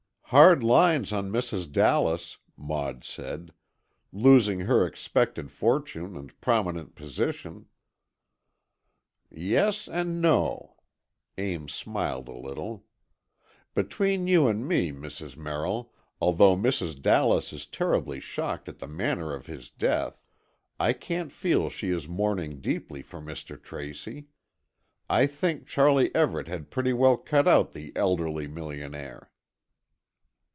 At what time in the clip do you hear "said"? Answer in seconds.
3.03-3.51